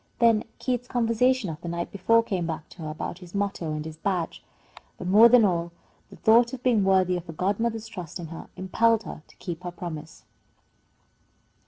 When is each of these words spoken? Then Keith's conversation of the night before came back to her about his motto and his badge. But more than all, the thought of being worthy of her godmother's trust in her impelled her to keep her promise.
Then 0.17 0.45
Keith's 0.57 0.87
conversation 0.87 1.47
of 1.51 1.61
the 1.61 1.67
night 1.67 1.91
before 1.91 2.23
came 2.23 2.47
back 2.47 2.67
to 2.69 2.81
her 2.81 2.89
about 2.89 3.19
his 3.19 3.35
motto 3.35 3.71
and 3.71 3.85
his 3.85 3.97
badge. 3.97 4.43
But 4.97 5.05
more 5.05 5.29
than 5.29 5.45
all, 5.45 5.71
the 6.09 6.15
thought 6.15 6.53
of 6.53 6.63
being 6.63 6.83
worthy 6.83 7.17
of 7.17 7.27
her 7.27 7.33
godmother's 7.33 7.87
trust 7.87 8.19
in 8.19 8.29
her 8.29 8.49
impelled 8.55 9.03
her 9.03 9.21
to 9.27 9.35
keep 9.35 9.61
her 9.61 9.69
promise. 9.69 10.23